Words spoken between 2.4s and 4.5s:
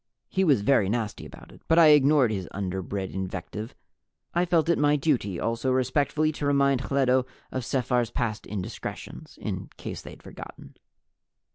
underbred invective. I